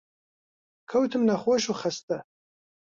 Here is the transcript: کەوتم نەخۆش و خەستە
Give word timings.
کەوتم 0.89 1.21
نەخۆش 1.29 1.63
و 1.67 1.73
خەستە 1.81 2.17